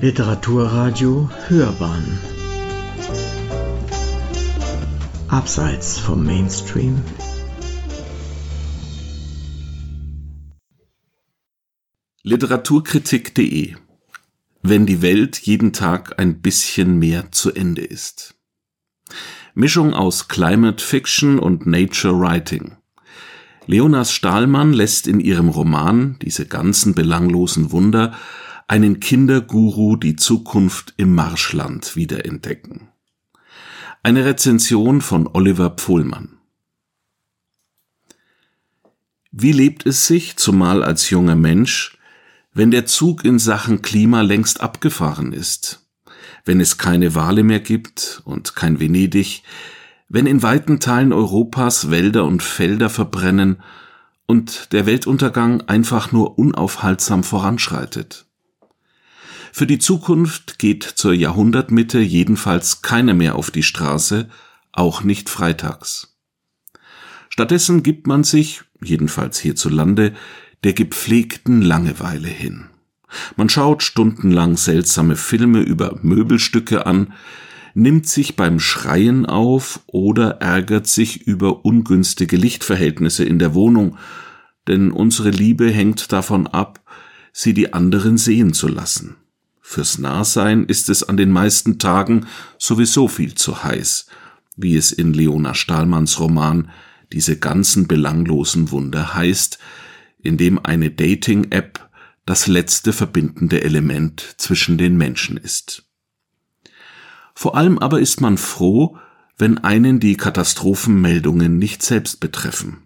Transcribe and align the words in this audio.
Literaturradio 0.00 1.28
Hörbahn 1.48 2.20
Abseits 5.26 5.98
vom 5.98 6.24
Mainstream 6.24 7.02
Literaturkritik.de 12.22 13.74
Wenn 14.62 14.86
die 14.86 15.02
Welt 15.02 15.36
jeden 15.38 15.72
Tag 15.72 16.20
ein 16.20 16.42
bisschen 16.42 17.00
mehr 17.00 17.32
zu 17.32 17.52
Ende 17.52 17.82
ist. 17.82 18.36
Mischung 19.54 19.94
aus 19.94 20.28
Climate 20.28 20.84
Fiction 20.84 21.40
und 21.40 21.66
Nature 21.66 22.20
Writing. 22.20 22.76
Leonas 23.66 24.12
Stahlmann 24.12 24.72
lässt 24.72 25.08
in 25.08 25.18
ihrem 25.18 25.48
Roman 25.48 26.20
Diese 26.22 26.46
ganzen 26.46 26.94
belanglosen 26.94 27.72
Wunder 27.72 28.14
einen 28.68 29.00
Kinderguru 29.00 29.96
die 29.96 30.16
Zukunft 30.16 30.92
im 30.98 31.14
Marschland 31.14 31.96
wiederentdecken. 31.96 32.88
Eine 34.02 34.26
Rezension 34.26 35.00
von 35.00 35.26
Oliver 35.26 35.70
Pfohlmann. 35.70 36.36
Wie 39.32 39.52
lebt 39.52 39.86
es 39.86 40.06
sich, 40.06 40.36
zumal 40.36 40.82
als 40.82 41.08
junger 41.08 41.34
Mensch, 41.34 41.96
wenn 42.52 42.70
der 42.70 42.84
Zug 42.84 43.24
in 43.24 43.38
Sachen 43.38 43.80
Klima 43.80 44.20
längst 44.20 44.60
abgefahren 44.60 45.32
ist, 45.32 45.88
wenn 46.44 46.60
es 46.60 46.76
keine 46.76 47.14
Wale 47.14 47.44
mehr 47.44 47.60
gibt 47.60 48.20
und 48.26 48.54
kein 48.54 48.80
Venedig, 48.80 49.44
wenn 50.10 50.26
in 50.26 50.42
weiten 50.42 50.78
Teilen 50.78 51.14
Europas 51.14 51.90
Wälder 51.90 52.24
und 52.24 52.42
Felder 52.42 52.90
verbrennen 52.90 53.62
und 54.26 54.72
der 54.72 54.84
Weltuntergang 54.84 55.62
einfach 55.62 56.12
nur 56.12 56.38
unaufhaltsam 56.38 57.24
voranschreitet. 57.24 58.27
Für 59.52 59.66
die 59.66 59.78
Zukunft 59.78 60.58
geht 60.58 60.82
zur 60.82 61.14
Jahrhundertmitte 61.14 62.00
jedenfalls 62.00 62.82
keiner 62.82 63.14
mehr 63.14 63.36
auf 63.36 63.50
die 63.50 63.62
Straße, 63.62 64.28
auch 64.72 65.02
nicht 65.02 65.28
freitags. 65.28 66.16
Stattdessen 67.28 67.82
gibt 67.82 68.06
man 68.06 68.24
sich, 68.24 68.62
jedenfalls 68.82 69.38
hierzulande, 69.38 70.14
der 70.64 70.72
gepflegten 70.72 71.62
Langeweile 71.62 72.28
hin. 72.28 72.66
Man 73.36 73.48
schaut 73.48 73.82
stundenlang 73.82 74.56
seltsame 74.56 75.16
Filme 75.16 75.60
über 75.60 75.98
Möbelstücke 76.02 76.84
an, 76.86 77.14
nimmt 77.74 78.08
sich 78.08 78.36
beim 78.36 78.60
Schreien 78.60 79.24
auf 79.24 79.80
oder 79.86 80.40
ärgert 80.40 80.86
sich 80.86 81.26
über 81.26 81.64
ungünstige 81.64 82.36
Lichtverhältnisse 82.36 83.24
in 83.24 83.38
der 83.38 83.54
Wohnung, 83.54 83.96
denn 84.66 84.90
unsere 84.90 85.30
Liebe 85.30 85.70
hängt 85.70 86.12
davon 86.12 86.46
ab, 86.46 86.80
sie 87.32 87.54
die 87.54 87.72
anderen 87.72 88.18
sehen 88.18 88.52
zu 88.52 88.68
lassen. 88.68 89.16
Fürs 89.70 89.98
Nahsein 89.98 90.64
ist 90.64 90.88
es 90.88 91.02
an 91.02 91.18
den 91.18 91.30
meisten 91.30 91.78
Tagen 91.78 92.26
sowieso 92.56 93.06
viel 93.06 93.34
zu 93.34 93.64
heiß, 93.64 94.06
wie 94.56 94.78
es 94.78 94.92
in 94.92 95.12
Leona 95.12 95.52
Stahlmanns 95.52 96.18
Roman 96.18 96.70
Diese 97.12 97.38
ganzen 97.38 97.86
belanglosen 97.86 98.70
Wunder 98.70 99.14
heißt, 99.14 99.58
in 100.22 100.38
dem 100.38 100.58
eine 100.64 100.90
Dating-App 100.90 101.86
das 102.24 102.46
letzte 102.46 102.94
verbindende 102.94 103.62
Element 103.62 104.36
zwischen 104.38 104.78
den 104.78 104.96
Menschen 104.96 105.36
ist. 105.36 105.84
Vor 107.34 107.54
allem 107.54 107.78
aber 107.78 108.00
ist 108.00 108.22
man 108.22 108.38
froh, 108.38 108.96
wenn 109.36 109.58
einen 109.58 110.00
die 110.00 110.16
Katastrophenmeldungen 110.16 111.58
nicht 111.58 111.82
selbst 111.82 112.20
betreffen. 112.20 112.84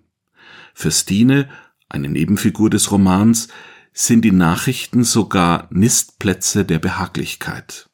Für 0.74 0.90
Stine, 0.90 1.48
eine 1.88 2.08
Nebenfigur 2.08 2.70
des 2.70 2.90
Romans, 2.90 3.46
sind 3.92 4.24
die 4.24 4.32
Nachrichten 4.32 5.04
sogar 5.04 5.68
Nistplätze 5.70 6.64
der 6.64 6.78
Behaglichkeit. 6.78 7.90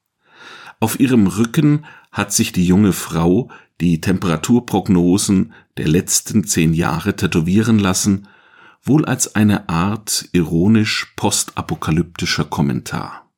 Auf 0.80 1.00
ihrem 1.00 1.26
Rücken 1.26 1.84
hat 2.12 2.32
sich 2.32 2.52
die 2.52 2.66
junge 2.66 2.92
Frau 2.92 3.50
die 3.80 4.00
Temperaturprognosen 4.00 5.52
der 5.76 5.88
letzten 5.88 6.44
zehn 6.44 6.74
Jahre 6.74 7.16
tätowieren 7.16 7.78
lassen, 7.78 8.28
wohl 8.82 9.04
als 9.04 9.34
eine 9.34 9.68
Art 9.68 10.28
ironisch 10.32 11.12
postapokalyptischer 11.16 12.44
Kommentar. 12.44 13.30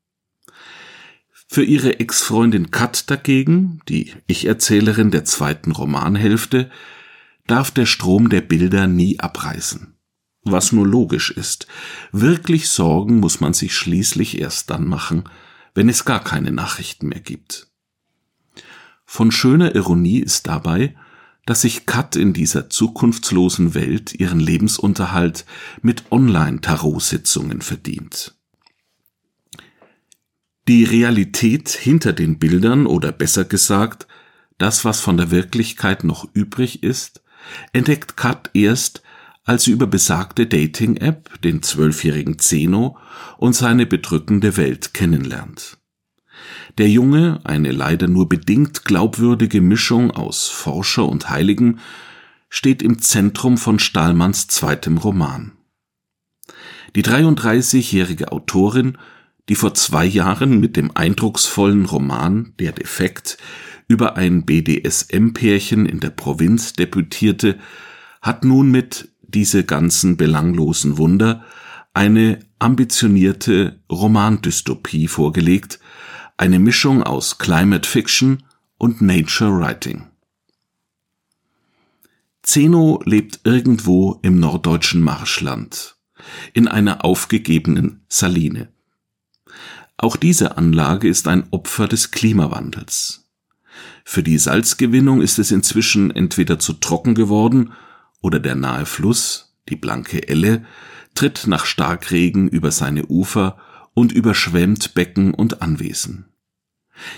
Für 1.48 1.64
ihre 1.64 1.98
Ex-Freundin 1.98 2.70
Kat 2.70 3.10
dagegen, 3.10 3.80
die 3.88 4.12
Ich-Erzählerin 4.28 5.10
der 5.10 5.24
zweiten 5.24 5.72
Romanhälfte, 5.72 6.70
darf 7.46 7.72
der 7.72 7.86
Strom 7.86 8.28
der 8.28 8.40
Bilder 8.40 8.86
nie 8.86 9.18
abreißen. 9.18 9.96
Was 10.42 10.72
nur 10.72 10.86
logisch 10.86 11.30
ist. 11.30 11.66
Wirklich 12.12 12.68
Sorgen 12.68 13.20
muss 13.20 13.40
man 13.40 13.52
sich 13.52 13.74
schließlich 13.74 14.40
erst 14.40 14.70
dann 14.70 14.86
machen, 14.86 15.24
wenn 15.74 15.88
es 15.88 16.04
gar 16.04 16.22
keine 16.24 16.50
Nachrichten 16.50 17.08
mehr 17.08 17.20
gibt. 17.20 17.68
Von 19.04 19.32
schöner 19.32 19.74
Ironie 19.74 20.20
ist 20.20 20.46
dabei, 20.46 20.94
dass 21.46 21.62
sich 21.62 21.84
Kat 21.84 22.16
in 22.16 22.32
dieser 22.32 22.70
zukunftslosen 22.70 23.74
Welt 23.74 24.14
ihren 24.14 24.40
Lebensunterhalt 24.40 25.44
mit 25.82 26.04
Online-Tarot-Sitzungen 26.12 27.60
verdient. 27.60 28.34
Die 30.68 30.84
Realität 30.84 31.68
hinter 31.70 32.12
den 32.12 32.38
Bildern 32.38 32.86
oder 32.86 33.10
besser 33.10 33.44
gesagt, 33.44 34.06
das, 34.58 34.84
was 34.84 35.00
von 35.00 35.16
der 35.16 35.30
Wirklichkeit 35.30 36.04
noch 36.04 36.28
übrig 36.32 36.84
ist, 36.84 37.22
entdeckt 37.72 38.16
Kat 38.16 38.50
erst, 38.52 39.02
als 39.44 39.64
sie 39.64 39.72
über 39.72 39.86
besagte 39.86 40.46
Dating-App 40.46 41.40
den 41.42 41.62
zwölfjährigen 41.62 42.38
Zeno 42.38 42.96
und 43.38 43.54
seine 43.54 43.86
bedrückende 43.86 44.56
Welt 44.56 44.94
kennenlernt. 44.94 45.78
Der 46.78 46.88
Junge, 46.88 47.40
eine 47.44 47.72
leider 47.72 48.08
nur 48.08 48.28
bedingt 48.28 48.84
glaubwürdige 48.84 49.60
Mischung 49.60 50.10
aus 50.10 50.48
Forscher 50.48 51.08
und 51.08 51.28
Heiligen, 51.30 51.80
steht 52.48 52.82
im 52.82 53.00
Zentrum 53.00 53.58
von 53.58 53.78
Stahlmanns 53.78 54.46
zweitem 54.48 54.98
Roman. 54.98 55.52
Die 56.96 57.04
33-jährige 57.04 58.32
Autorin 58.32 58.96
die 59.50 59.56
vor 59.56 59.74
zwei 59.74 60.04
Jahren 60.04 60.60
mit 60.60 60.76
dem 60.76 60.92
eindrucksvollen 60.96 61.84
Roman 61.84 62.54
Der 62.60 62.70
Defekt 62.70 63.36
über 63.88 64.16
ein 64.16 64.44
BDSM-Pärchen 64.46 65.86
in 65.86 65.98
der 65.98 66.10
Provinz 66.10 66.74
debütierte, 66.74 67.58
hat 68.22 68.44
nun 68.44 68.70
mit 68.70 69.08
diese 69.30 69.64
ganzen 69.64 70.16
belanglosen 70.16 70.98
Wunder 70.98 71.44
eine 71.94 72.40
ambitionierte 72.58 73.80
Romandystopie 73.90 75.08
vorgelegt, 75.08 75.80
eine 76.36 76.58
Mischung 76.58 77.02
aus 77.02 77.38
Climate 77.38 77.88
Fiction 77.88 78.44
und 78.78 79.02
Nature 79.02 79.58
Writing. 79.58 80.06
Zeno 82.42 83.02
lebt 83.04 83.40
irgendwo 83.44 84.18
im 84.22 84.40
norddeutschen 84.40 85.02
Marschland, 85.02 85.96
in 86.52 86.68
einer 86.68 87.04
aufgegebenen 87.04 88.04
Saline. 88.08 88.68
Auch 89.96 90.16
diese 90.16 90.56
Anlage 90.56 91.08
ist 91.08 91.28
ein 91.28 91.44
Opfer 91.50 91.86
des 91.86 92.10
Klimawandels. 92.10 93.28
Für 94.04 94.22
die 94.22 94.38
Salzgewinnung 94.38 95.20
ist 95.20 95.38
es 95.38 95.50
inzwischen 95.50 96.10
entweder 96.10 96.58
zu 96.58 96.72
trocken 96.72 97.14
geworden 97.14 97.72
oder 98.20 98.40
der 98.40 98.54
nahe 98.54 98.86
Fluss, 98.86 99.56
die 99.68 99.76
blanke 99.76 100.28
Elle, 100.28 100.64
tritt 101.14 101.46
nach 101.46 101.64
Starkregen 101.64 102.48
über 102.48 102.70
seine 102.70 103.06
Ufer 103.06 103.58
und 103.94 104.12
überschwemmt 104.12 104.94
Becken 104.94 105.34
und 105.34 105.62
Anwesen. 105.62 106.26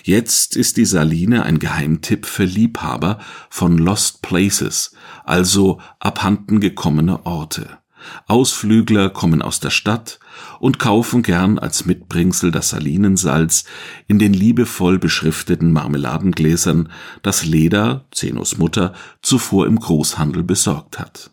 Jetzt 0.04 0.56
ist 0.56 0.76
die 0.76 0.84
Saline 0.84 1.44
ein 1.44 1.58
Geheimtipp 1.58 2.26
für 2.26 2.44
Liebhaber 2.44 3.18
von 3.50 3.78
Lost 3.78 4.22
Places, 4.22 4.94
also 5.24 5.80
abhanden 5.98 6.60
gekommene 6.60 7.26
Orte. 7.26 7.78
Ausflügler 8.26 9.10
kommen 9.10 9.43
aus 9.43 9.60
der 9.60 9.70
Stadt 9.70 10.19
und 10.61 10.79
kaufen 10.79 11.23
gern 11.23 11.59
als 11.59 11.85
Mitbringsel 11.85 12.50
das 12.50 12.71
Salinensalz 12.71 13.65
in 14.06 14.19
den 14.19 14.33
liebevoll 14.33 14.99
beschrifteten 14.99 15.73
Marmeladengläsern, 15.73 16.89
das 17.23 17.44
Leda, 17.44 18.05
Zenos 18.11 18.59
Mutter, 18.59 18.94
zuvor 19.23 19.67
im 19.67 19.79
Großhandel 19.79 20.43
besorgt 20.43 20.99
hat. 20.99 21.31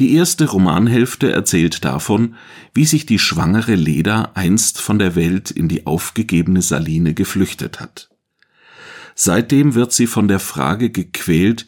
Die 0.00 0.14
erste 0.14 0.46
Romanhälfte 0.46 1.32
erzählt 1.32 1.84
davon, 1.84 2.34
wie 2.72 2.86
sich 2.86 3.04
die 3.04 3.18
schwangere 3.18 3.74
Leda 3.74 4.32
einst 4.34 4.80
von 4.80 4.98
der 4.98 5.14
Welt 5.14 5.50
in 5.50 5.68
die 5.68 5.86
aufgegebene 5.86 6.62
Saline 6.62 7.12
geflüchtet 7.12 7.80
hat. 7.80 8.08
Seitdem 9.14 9.74
wird 9.74 9.92
sie 9.92 10.06
von 10.06 10.28
der 10.28 10.38
Frage 10.38 10.90
gequält, 10.90 11.66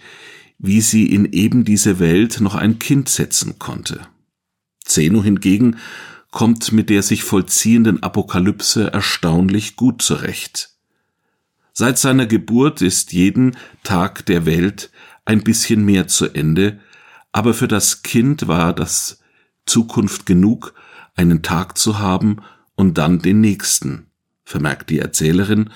wie 0.59 0.81
sie 0.81 1.07
in 1.07 1.27
eben 1.33 1.65
diese 1.65 1.99
Welt 1.99 2.41
noch 2.41 2.55
ein 2.55 2.79
Kind 2.79 3.09
setzen 3.11 3.59
konnte. 3.59 4.01
Zeno 4.94 5.23
hingegen 5.23 5.76
kommt 6.31 6.73
mit 6.73 6.88
der 6.88 7.02
sich 7.02 7.25
vollziehenden 7.25 8.02
Apokalypse 8.02 8.93
erstaunlich 8.93 9.76
gut 9.76 10.02
zurecht. 10.02 10.70
Seit 11.73 11.99
seiner 11.99 12.26
Geburt 12.26 12.81
ist 12.82 13.12
jeden 13.12 13.56
Tag 13.82 14.25
der 14.26 14.46
Welt 14.46 14.91
ein 15.25 15.43
bisschen 15.43 15.85
mehr 15.85 16.06
zu 16.06 16.32
Ende, 16.32 16.81
aber 17.32 17.55
für 17.55 17.69
das 17.69 18.02
Kind 18.02 18.46
war 18.46 18.73
das 18.73 19.20
Zukunft 19.67 20.26
genug, 20.26 20.75
einen 21.17 21.43
Tag 21.43 21.76
zu 21.76 21.99
haben, 21.99 22.40
und 22.76 22.99
dann 22.99 23.20
den 23.20 23.40
nächsten, 23.40 24.06
vermerkt 24.44 24.90
die 24.90 24.99
Erzählerin 24.99 25.70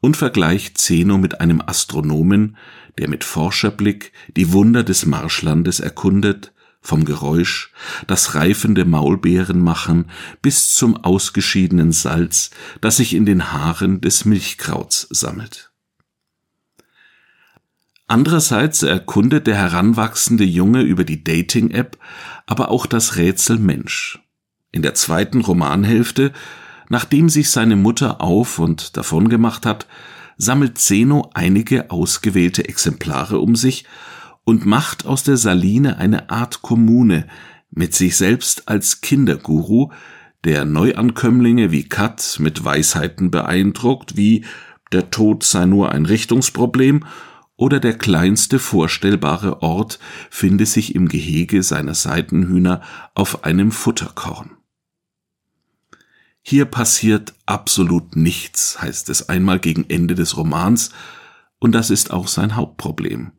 und 0.00 0.18
vergleicht 0.18 0.76
Zeno 0.76 1.16
mit 1.16 1.40
einem 1.40 1.62
Astronomen, 1.64 2.56
der 2.98 3.08
mit 3.08 3.24
Forscherblick 3.24 4.12
die 4.36 4.52
Wunder 4.52 4.84
des 4.84 5.06
Marschlandes 5.06 5.80
erkundet, 5.80 6.52
vom 6.82 7.04
Geräusch, 7.04 7.72
das 8.06 8.34
reifende 8.34 8.84
Maulbeeren 8.84 9.60
machen, 9.60 10.10
bis 10.42 10.74
zum 10.74 10.96
ausgeschiedenen 10.96 11.92
Salz, 11.92 12.50
das 12.80 12.98
sich 12.98 13.14
in 13.14 13.24
den 13.24 13.52
Haaren 13.52 14.00
des 14.00 14.24
Milchkrauts 14.24 15.06
sammelt. 15.10 15.70
Andererseits 18.08 18.82
erkundet 18.82 19.46
der 19.46 19.56
heranwachsende 19.56 20.44
Junge 20.44 20.82
über 20.82 21.04
die 21.04 21.24
Dating-App 21.24 21.96
aber 22.46 22.70
auch 22.70 22.86
das 22.86 23.16
Rätsel 23.16 23.58
Mensch. 23.58 24.18
In 24.70 24.82
der 24.82 24.94
zweiten 24.94 25.40
Romanhälfte, 25.40 26.32
nachdem 26.88 27.28
sich 27.28 27.50
seine 27.50 27.76
Mutter 27.76 28.20
auf 28.20 28.58
und 28.58 28.96
davon 28.96 29.28
gemacht 29.28 29.64
hat, 29.64 29.86
sammelt 30.36 30.78
Zeno 30.78 31.30
einige 31.34 31.90
ausgewählte 31.90 32.68
Exemplare 32.68 33.38
um 33.38 33.54
sich 33.54 33.84
und 34.44 34.66
macht 34.66 35.06
aus 35.06 35.22
der 35.22 35.36
Saline 35.36 35.98
eine 35.98 36.30
Art 36.30 36.62
Kommune 36.62 37.26
mit 37.70 37.94
sich 37.94 38.16
selbst 38.16 38.68
als 38.68 39.00
Kinderguru, 39.00 39.90
der 40.44 40.64
Neuankömmlinge 40.64 41.70
wie 41.70 41.88
Kat 41.88 42.36
mit 42.40 42.64
Weisheiten 42.64 43.30
beeindruckt, 43.30 44.16
wie 44.16 44.44
der 44.92 45.10
Tod 45.10 45.44
sei 45.44 45.66
nur 45.66 45.92
ein 45.92 46.04
Richtungsproblem 46.04 47.04
oder 47.56 47.80
der 47.80 47.96
kleinste 47.96 48.58
vorstellbare 48.58 49.62
Ort 49.62 49.98
finde 50.30 50.66
sich 50.66 50.94
im 50.94 51.08
Gehege 51.08 51.62
seiner 51.62 51.94
Seitenhühner 51.94 52.82
auf 53.14 53.44
einem 53.44 53.70
Futterkorn. 53.70 54.56
Hier 56.42 56.64
passiert 56.64 57.34
absolut 57.46 58.16
nichts, 58.16 58.82
heißt 58.82 59.08
es 59.10 59.28
einmal 59.28 59.60
gegen 59.60 59.88
Ende 59.88 60.16
des 60.16 60.36
Romans, 60.36 60.90
und 61.60 61.72
das 61.72 61.90
ist 61.90 62.10
auch 62.10 62.26
sein 62.26 62.56
Hauptproblem. 62.56 63.30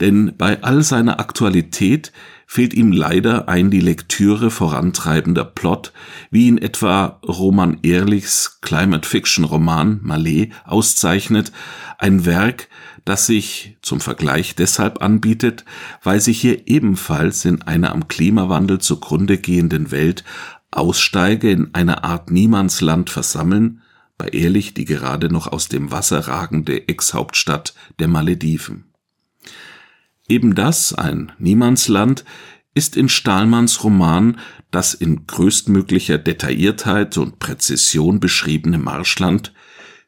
Denn 0.00 0.34
bei 0.36 0.62
all 0.62 0.82
seiner 0.82 1.20
Aktualität 1.20 2.12
fehlt 2.46 2.74
ihm 2.74 2.92
leider 2.92 3.48
ein 3.48 3.70
die 3.70 3.80
Lektüre 3.80 4.50
vorantreibender 4.50 5.44
Plot, 5.44 5.92
wie 6.30 6.46
ihn 6.46 6.58
etwa 6.58 7.20
Roman 7.26 7.78
Ehrlichs 7.82 8.60
Climate 8.60 9.08
Fiction 9.08 9.44
Roman 9.44 10.00
Malé 10.04 10.50
auszeichnet, 10.64 11.52
ein 11.98 12.26
Werk, 12.26 12.68
das 13.04 13.26
sich 13.26 13.76
zum 13.82 14.00
Vergleich 14.00 14.54
deshalb 14.54 15.02
anbietet, 15.02 15.64
weil 16.02 16.20
sich 16.20 16.40
hier 16.40 16.66
ebenfalls 16.66 17.44
in 17.44 17.62
einer 17.62 17.92
am 17.92 18.08
Klimawandel 18.08 18.78
zugrunde 18.78 19.38
gehenden 19.38 19.90
Welt 19.90 20.24
Aussteige 20.70 21.50
in 21.50 21.72
einer 21.72 22.04
Art 22.04 22.30
Niemandsland 22.30 23.08
versammeln, 23.10 23.82
bei 24.18 24.28
Ehrlich 24.28 24.74
die 24.74 24.84
gerade 24.84 25.28
noch 25.28 25.46
aus 25.46 25.68
dem 25.68 25.90
Wasser 25.90 26.28
ragende 26.28 26.88
Ex-Hauptstadt 26.88 27.74
der 27.98 28.08
Malediven. 28.08 28.93
Eben 30.28 30.54
das, 30.54 30.94
ein 30.94 31.32
Niemandsland, 31.38 32.24
ist 32.74 32.96
in 32.96 33.08
Stahlmanns 33.08 33.84
Roman 33.84 34.38
das 34.70 34.94
in 34.94 35.26
größtmöglicher 35.26 36.18
Detailliertheit 36.18 37.18
und 37.18 37.38
Präzision 37.38 38.20
beschriebene 38.20 38.78
Marschland 38.78 39.52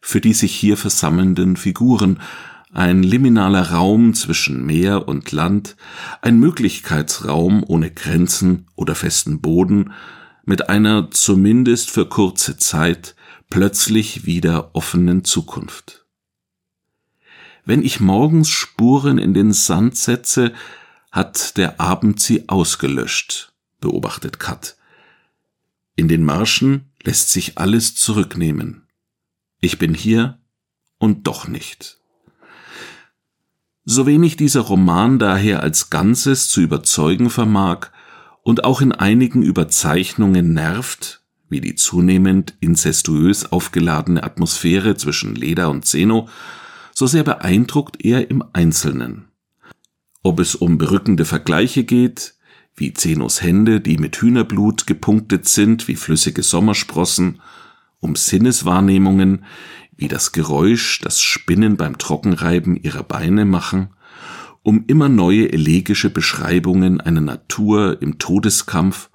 für 0.06 0.20
die 0.20 0.34
sich 0.34 0.54
hier 0.54 0.76
versammelnden 0.76 1.56
Figuren, 1.56 2.20
ein 2.72 3.02
liminaler 3.02 3.72
Raum 3.72 4.14
zwischen 4.14 4.64
Meer 4.64 5.08
und 5.08 5.32
Land, 5.32 5.76
ein 6.22 6.38
Möglichkeitsraum 6.38 7.64
ohne 7.66 7.90
Grenzen 7.90 8.68
oder 8.76 8.94
festen 8.94 9.40
Boden, 9.40 9.92
mit 10.44 10.68
einer 10.68 11.10
zumindest 11.10 11.90
für 11.90 12.06
kurze 12.06 12.56
Zeit 12.56 13.16
plötzlich 13.50 14.26
wieder 14.26 14.70
offenen 14.74 15.24
Zukunft. 15.24 16.05
Wenn 17.66 17.82
ich 17.82 17.98
morgens 17.98 18.48
Spuren 18.48 19.18
in 19.18 19.34
den 19.34 19.52
Sand 19.52 19.96
setze, 19.96 20.54
hat 21.10 21.56
der 21.56 21.80
Abend 21.80 22.20
sie 22.20 22.48
ausgelöscht, 22.48 23.52
beobachtet 23.80 24.38
Kat. 24.38 24.76
In 25.96 26.06
den 26.06 26.24
Marschen 26.24 26.92
lässt 27.02 27.30
sich 27.30 27.58
alles 27.58 27.96
zurücknehmen. 27.96 28.86
Ich 29.60 29.78
bin 29.78 29.94
hier 29.94 30.38
und 30.98 31.26
doch 31.26 31.48
nicht. 31.48 31.98
So 33.84 34.06
wenig 34.06 34.36
dieser 34.36 34.60
Roman 34.60 35.18
daher 35.18 35.60
als 35.60 35.90
Ganzes 35.90 36.48
zu 36.48 36.60
überzeugen 36.60 37.30
vermag 37.30 37.88
und 38.42 38.62
auch 38.62 38.80
in 38.80 38.92
einigen 38.92 39.42
Überzeichnungen 39.42 40.52
nervt, 40.52 41.20
wie 41.48 41.60
die 41.60 41.74
zunehmend 41.74 42.54
inzestuös 42.60 43.50
aufgeladene 43.50 44.22
Atmosphäre 44.22 44.96
zwischen 44.96 45.34
Leda 45.34 45.66
und 45.66 45.84
Zeno, 45.84 46.28
so 46.98 47.06
sehr 47.06 47.24
beeindruckt 47.24 48.02
er 48.02 48.30
im 48.30 48.42
Einzelnen. 48.54 49.26
Ob 50.22 50.40
es 50.40 50.54
um 50.54 50.78
berückende 50.78 51.26
Vergleiche 51.26 51.84
geht, 51.84 52.34
wie 52.74 52.94
Zenos 52.94 53.42
Hände, 53.42 53.82
die 53.82 53.98
mit 53.98 54.16
Hühnerblut 54.16 54.86
gepunktet 54.86 55.46
sind 55.46 55.88
wie 55.88 55.94
flüssige 55.94 56.42
Sommersprossen, 56.42 57.42
um 58.00 58.16
Sinneswahrnehmungen, 58.16 59.44
wie 59.94 60.08
das 60.08 60.32
Geräusch, 60.32 61.00
das 61.00 61.20
Spinnen 61.20 61.76
beim 61.76 61.98
Trockenreiben 61.98 62.76
ihrer 62.76 63.02
Beine 63.02 63.44
machen, 63.44 63.90
um 64.62 64.84
immer 64.86 65.10
neue 65.10 65.52
elegische 65.52 66.08
Beschreibungen 66.08 67.02
einer 67.02 67.20
Natur 67.20 68.00
im 68.00 68.18
Todeskampf 68.18 69.10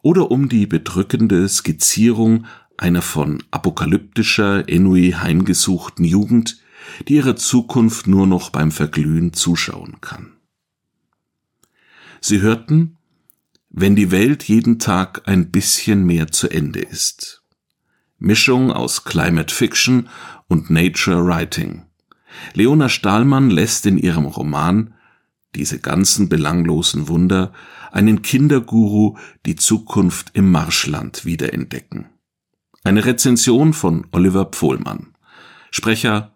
oder 0.00 0.30
um 0.30 0.48
die 0.48 0.66
bedrückende 0.66 1.46
Skizzierung 1.50 2.46
einer 2.78 3.02
von 3.02 3.42
apokalyptischer 3.50 4.70
Enui 4.70 5.12
heimgesuchten 5.12 6.06
Jugend, 6.06 6.62
die 7.08 7.14
ihrer 7.14 7.36
Zukunft 7.36 8.06
nur 8.06 8.26
noch 8.26 8.50
beim 8.50 8.72
Verglühen 8.72 9.32
zuschauen 9.32 10.00
kann. 10.00 10.32
Sie 12.20 12.40
hörten, 12.40 12.96
wenn 13.70 13.94
die 13.94 14.10
Welt 14.10 14.44
jeden 14.44 14.78
Tag 14.78 15.22
ein 15.26 15.50
bisschen 15.50 16.04
mehr 16.04 16.32
zu 16.32 16.48
Ende 16.48 16.80
ist. 16.80 17.42
Mischung 18.18 18.72
aus 18.72 19.04
Climate 19.04 19.54
Fiction 19.54 20.08
und 20.48 20.70
Nature 20.70 21.26
Writing. 21.26 21.84
Leona 22.54 22.88
Stahlmann 22.88 23.50
lässt 23.50 23.86
in 23.86 23.98
ihrem 23.98 24.26
Roman 24.26 24.94
diese 25.54 25.78
ganzen 25.78 26.28
belanglosen 26.28 27.08
Wunder 27.08 27.52
einen 27.92 28.22
Kinderguru 28.22 29.16
die 29.46 29.56
Zukunft 29.56 30.30
im 30.34 30.50
Marschland 30.50 31.24
wiederentdecken. 31.24 32.06
Eine 32.84 33.04
Rezension 33.04 33.72
von 33.72 34.06
Oliver 34.12 34.46
Pfohlmann. 34.46 35.14
Sprecher 35.70 36.35